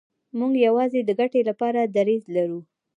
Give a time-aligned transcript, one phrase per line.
[0.37, 2.59] موږ یوازې د ګټې لپاره دریځ لرو.